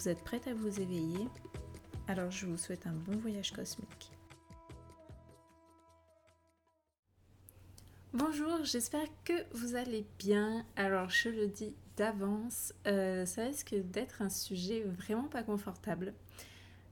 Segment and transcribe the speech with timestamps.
[0.00, 1.28] Vous êtes prête à vous éveiller?
[2.08, 4.10] Alors je vous souhaite un bon voyage cosmique.
[8.14, 10.64] Bonjour, j'espère que vous allez bien.
[10.74, 16.14] Alors je le dis d'avance, euh, ça risque d'être un sujet vraiment pas confortable.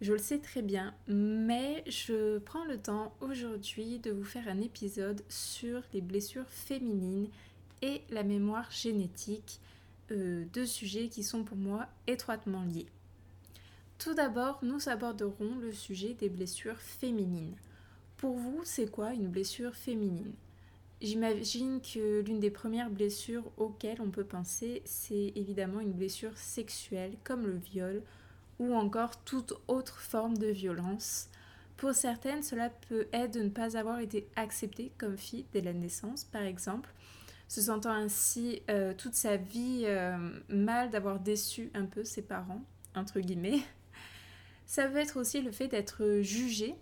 [0.00, 4.60] Je le sais très bien, mais je prends le temps aujourd'hui de vous faire un
[4.60, 7.30] épisode sur les blessures féminines
[7.82, 9.58] et la mémoire génétique
[10.10, 12.86] euh, deux sujets qui sont pour moi étroitement liés.
[13.98, 17.54] Tout d'abord, nous aborderons le sujet des blessures féminines.
[18.16, 20.32] Pour vous, c'est quoi une blessure féminine?
[21.00, 27.16] J'imagine que l'une des premières blessures auxquelles on peut penser, c'est évidemment une blessure sexuelle
[27.24, 28.02] comme le viol
[28.60, 31.28] ou encore toute autre forme de violence.
[31.76, 35.72] Pour certaines, cela peut être de ne pas avoir été acceptée comme fille dès la
[35.72, 36.94] naissance, par exemple,
[37.52, 40.16] se sentant ainsi euh, toute sa vie euh,
[40.48, 43.60] mal d'avoir déçu un peu ses parents, entre guillemets.
[44.66, 46.74] Ça peut être aussi le fait d'être jugée,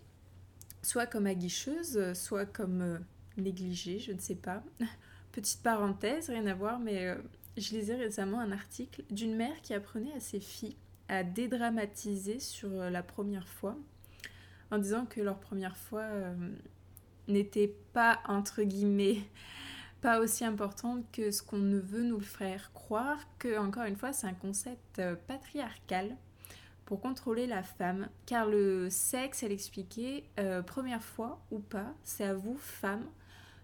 [0.81, 2.97] soit comme aguicheuse, soit comme euh,
[3.35, 4.63] négligée, je ne sais pas.
[5.33, 7.17] Petite parenthèse, rien à voir, mais
[7.57, 10.77] je lisais récemment un article d'une mère qui apprenait à ses filles
[11.09, 13.77] à dédramatiser sur la première fois,
[14.71, 16.05] en disant que leur première fois
[17.27, 19.19] n'était pas, entre guillemets,
[20.01, 24.13] pas aussi importante que ce qu'on ne veut nous faire croire, que encore une fois
[24.13, 26.17] c'est un concept euh, patriarcal
[26.85, 32.25] pour contrôler la femme, car le sexe, elle expliquait, euh, première fois ou pas, c'est
[32.25, 33.05] à vous, femme,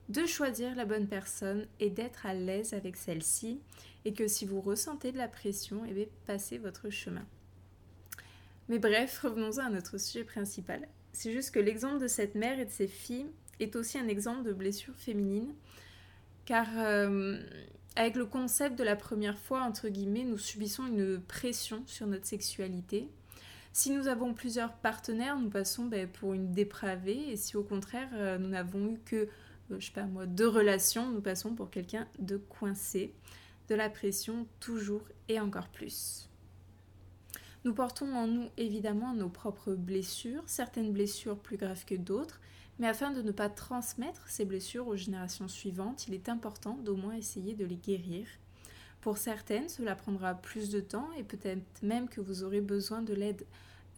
[0.07, 3.59] de choisir la bonne personne et d'être à l'aise avec celle-ci,
[4.05, 7.25] et que si vous ressentez de la pression, eh bien, passez votre chemin.
[8.69, 10.87] Mais bref, revenons à notre sujet principal.
[11.11, 13.27] C'est juste que l'exemple de cette mère et de ses filles
[13.59, 15.53] est aussi un exemple de blessure féminine
[16.47, 17.37] car euh,
[17.97, 22.25] avec le concept de la première fois, entre guillemets, nous subissons une pression sur notre
[22.25, 23.09] sexualité.
[23.73, 28.07] Si nous avons plusieurs partenaires, nous passons ben, pour une dépravée, et si au contraire,
[28.13, 29.27] euh, nous n'avons eu que, euh,
[29.77, 33.13] je sais pas moi, deux relations, nous passons pour quelqu'un de coincé,
[33.67, 36.29] de la pression toujours et encore plus.
[37.65, 42.39] Nous portons en nous évidemment nos propres blessures, certaines blessures plus graves que d'autres,
[42.79, 46.95] mais afin de ne pas transmettre ces blessures aux générations suivantes, il est important d'au
[46.95, 48.27] moins essayer de les guérir.
[49.01, 53.13] Pour certaines, cela prendra plus de temps et peut-être même que vous aurez besoin de
[53.13, 53.45] l'aide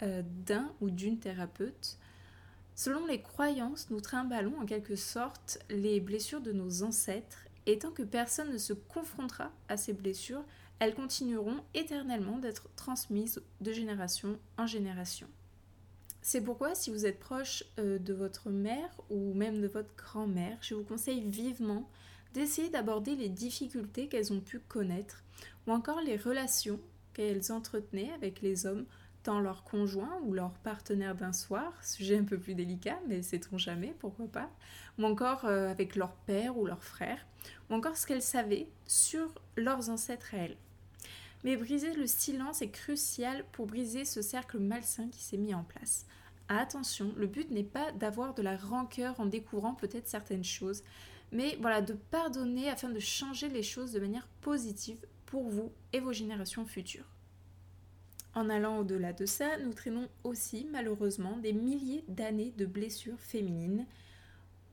[0.02, 1.98] euh, d'un ou d'une thérapeute.
[2.76, 7.92] Selon les croyances, nous trimballons en quelque sorte les blessures de nos ancêtres et tant
[7.92, 10.44] que personne ne se confrontera à ces blessures,
[10.80, 15.28] elles continueront éternellement d'être transmises de génération en génération.
[16.32, 20.60] C'est pourquoi si vous êtes proche euh, de votre mère ou même de votre grand-mère,
[20.62, 21.90] je vous conseille vivement
[22.36, 25.24] d'essayer d'aborder les difficultés qu'elles ont pu connaître
[25.66, 26.80] ou encore les relations
[27.16, 28.86] qu'elles entretenaient avec les hommes,
[29.24, 33.58] tant leur conjoint ou leur partenaire d'un soir, sujet un peu plus délicat, mais sait-on
[33.58, 34.52] jamais, pourquoi pas,
[35.00, 37.26] ou encore euh, avec leur père ou leur frère,
[37.72, 40.58] ou encore ce qu'elles savaient sur leurs ancêtres à elles.
[41.44, 45.64] Mais briser le silence est crucial pour briser ce cercle malsain qui s'est mis en
[45.64, 46.06] place.
[46.50, 50.84] Attention, le but n'est pas d'avoir de la rancœur en découvrant peut-être certaines choses,
[51.32, 56.00] mais voilà, de pardonner afin de changer les choses de manière positive pour vous et
[56.00, 57.06] vos générations futures.
[58.34, 63.86] En allant au-delà de ça, nous traînons aussi malheureusement des milliers d'années de blessures féminines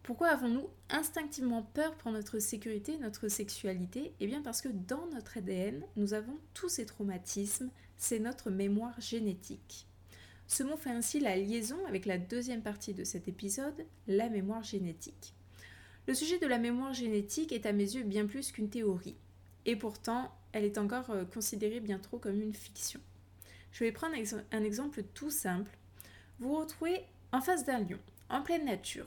[0.06, 4.14] pourquoi avons-nous instinctivement peur pour notre sécurité notre sexualité?
[4.20, 9.00] Eh bien parce que dans notre ADN, nous avons tous ces traumatismes, c'est notre mémoire
[9.00, 9.88] génétique.
[10.48, 14.62] Ce mot fait ainsi la liaison avec la deuxième partie de cet épisode, la mémoire
[14.62, 15.34] génétique.
[16.06, 19.16] Le sujet de la mémoire génétique est à mes yeux bien plus qu'une théorie,
[19.64, 23.00] et pourtant elle est encore euh, considérée bien trop comme une fiction.
[23.72, 24.14] Je vais prendre
[24.52, 25.76] un exemple tout simple.
[26.38, 27.98] Vous vous retrouvez en face d'un lion,
[28.30, 29.06] en pleine nature.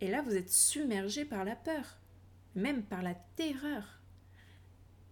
[0.00, 1.98] Et là, vous êtes submergé par la peur,
[2.56, 4.00] même par la terreur.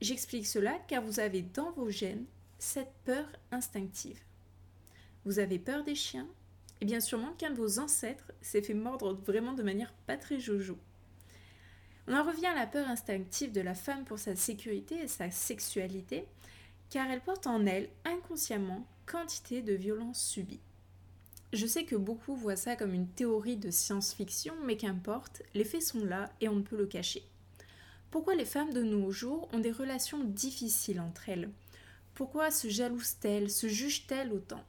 [0.00, 2.24] J'explique cela car vous avez dans vos gènes
[2.58, 4.18] cette peur instinctive.
[5.24, 6.28] Vous avez peur des chiens?
[6.80, 10.40] Et bien sûrement qu'un de vos ancêtres s'est fait mordre vraiment de manière pas très
[10.40, 10.76] jojo.
[12.08, 15.30] On en revient à la peur instinctive de la femme pour sa sécurité et sa
[15.30, 16.26] sexualité,
[16.90, 20.60] car elle porte en elle inconsciemment quantité de violences subies.
[21.52, 25.82] Je sais que beaucoup voient ça comme une théorie de science-fiction, mais qu'importe, les faits
[25.82, 27.22] sont là et on ne peut le cacher.
[28.10, 31.50] Pourquoi les femmes de nos jours ont des relations difficiles entre elles?
[32.14, 34.64] Pourquoi se jalousent-elles, se jugent-elles autant?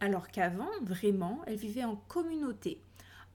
[0.00, 2.82] Alors qu'avant, vraiment, elles vivaient en communauté.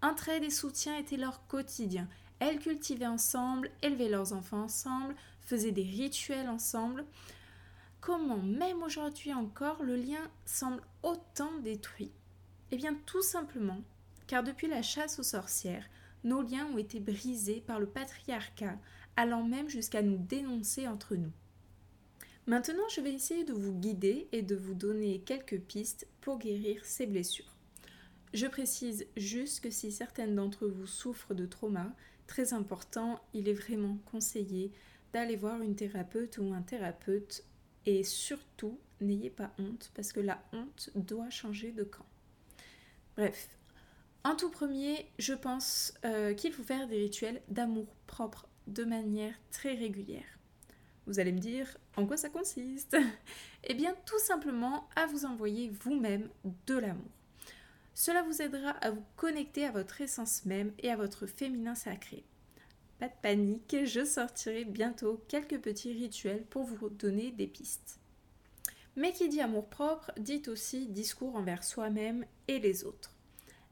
[0.01, 2.07] Entraide et soutien étaient leur quotidien.
[2.39, 7.05] Elles cultivaient ensemble, élevaient leurs enfants ensemble, faisaient des rituels ensemble.
[8.01, 12.11] Comment, même aujourd'hui encore, le lien semble autant détruit?
[12.71, 13.79] Eh bien, tout simplement,
[14.27, 15.85] car depuis la chasse aux sorcières,
[16.23, 18.77] nos liens ont été brisés par le patriarcat,
[19.15, 21.31] allant même jusqu'à nous dénoncer entre nous.
[22.47, 26.85] Maintenant, je vais essayer de vous guider et de vous donner quelques pistes pour guérir
[26.85, 27.55] ces blessures.
[28.33, 31.95] Je précise juste que si certaines d'entre vous souffrent de trauma,
[32.27, 34.71] très important, il est vraiment conseillé
[35.11, 37.43] d'aller voir une thérapeute ou un thérapeute
[37.87, 42.05] et surtout, n'ayez pas honte parce que la honte doit changer de camp.
[43.15, 43.57] Bref,
[44.23, 49.33] en tout premier, je pense euh, qu'il faut faire des rituels d'amour propre de manière
[49.51, 50.34] très régulière.
[51.07, 52.97] Vous allez me dire en quoi ça consiste
[53.63, 56.29] Eh bien tout simplement à vous envoyer vous-même
[56.65, 57.11] de l'amour.
[57.93, 62.23] Cela vous aidera à vous connecter à votre essence même et à votre féminin sacré.
[62.99, 67.99] Pas de panique, je sortirai bientôt quelques petits rituels pour vous donner des pistes.
[68.95, 73.11] Mais qui dit amour propre dit aussi discours envers soi-même et les autres.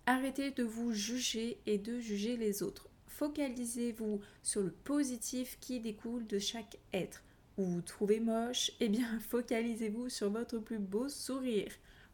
[0.06, 6.26] Arrêtez de vous juger et de juger les autres focalisez-vous sur le positif qui découle
[6.28, 7.24] de chaque être.
[7.58, 11.72] Vous vous trouvez moche Eh bien, focalisez-vous sur votre plus beau sourire.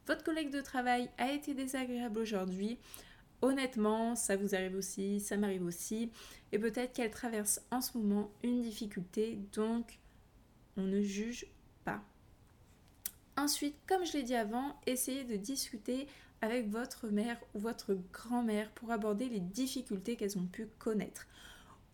[0.07, 2.80] Votre collègue de travail a été désagréable aujourd'hui.
[3.42, 6.12] Honnêtement, ça vous arrive aussi, ça m'arrive aussi.
[6.51, 10.00] Et peut-être qu'elle traverse en ce moment une difficulté, donc
[10.75, 11.45] on ne juge
[11.86, 12.04] pas.
[13.38, 16.07] Ensuite, comme je l'ai dit avant, essayez de discuter
[16.42, 21.28] avec votre mère ou votre grand-mère pour aborder les difficultés qu'elles ont pu connaître,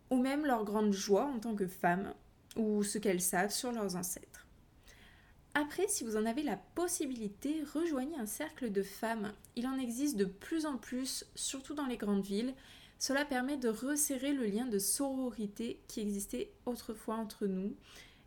[0.09, 2.13] ou même leur grande joie en tant que femmes,
[2.55, 4.45] ou ce qu'elles savent sur leurs ancêtres.
[5.53, 9.31] Après, si vous en avez la possibilité, rejoignez un cercle de femmes.
[9.55, 12.53] Il en existe de plus en plus, surtout dans les grandes villes.
[12.99, 17.73] Cela permet de resserrer le lien de sororité qui existait autrefois entre nous.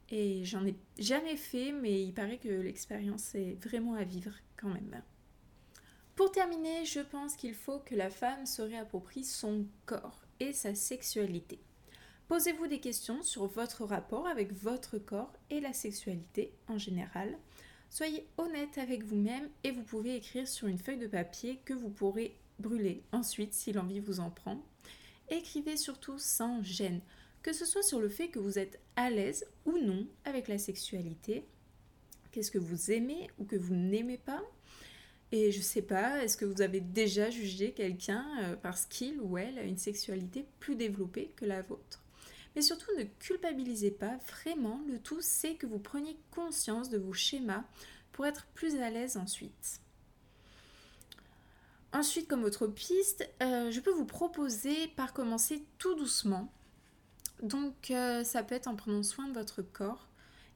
[0.08, 4.68] Et j'en ai jamais fait, mais il paraît que l'expérience est vraiment à vivre quand
[4.68, 5.02] même.
[6.18, 10.74] Pour terminer, je pense qu'il faut que la femme se réapproprie son corps et sa
[10.74, 11.60] sexualité.
[12.26, 17.38] Posez-vous des questions sur votre rapport avec votre corps et la sexualité en général.
[17.88, 21.88] Soyez honnête avec vous-même et vous pouvez écrire sur une feuille de papier que vous
[21.88, 24.60] pourrez brûler ensuite si l'envie vous en prend.
[25.30, 27.00] Écrivez surtout sans gêne,
[27.42, 30.58] que ce soit sur le fait que vous êtes à l'aise ou non avec la
[30.58, 31.46] sexualité,
[32.32, 34.42] qu'est-ce que vous aimez ou que vous n'aimez pas,
[35.30, 39.36] et je sais pas, est-ce que vous avez déjà jugé quelqu'un euh, parce qu'il ou
[39.36, 42.02] elle a une sexualité plus développée que la vôtre?
[42.56, 47.12] Mais surtout, ne culpabilisez pas, vraiment, le tout c'est que vous preniez conscience de vos
[47.12, 47.64] schémas
[48.12, 49.80] pour être plus à l'aise ensuite.
[51.92, 56.52] Ensuite, comme autre piste, euh, je peux vous proposer par commencer tout doucement.
[57.42, 60.07] Donc, euh, ça peut être en prenant soin de votre corps,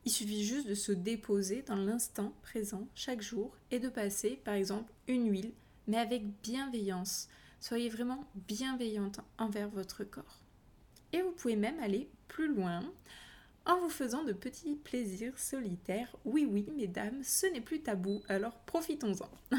[0.04, 4.54] il suffit juste de se déposer dans l'instant présent chaque jour et de passer par
[4.54, 5.52] exemple une huile,
[5.87, 7.28] mais avec bienveillance.
[7.61, 10.40] Soyez vraiment bienveillante envers votre corps.
[11.12, 12.82] Et vous pouvez même aller plus loin
[13.64, 16.16] en vous faisant de petits plaisirs solitaires.
[16.25, 19.30] Oui, oui, mesdames, ce n'est plus tabou, alors profitons-en.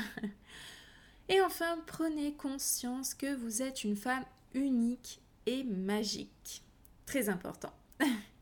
[1.29, 6.63] et enfin, prenez conscience que vous êtes une femme unique et magique.
[7.05, 7.73] Très important.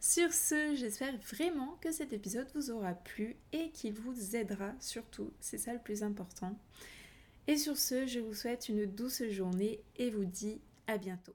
[0.00, 5.32] Sur ce, j'espère vraiment que cet épisode vous aura plu et qu'il vous aidera surtout,
[5.40, 6.56] c'est ça le plus important.
[7.48, 11.34] Et sur ce, je vous souhaite une douce journée et vous dis à bientôt.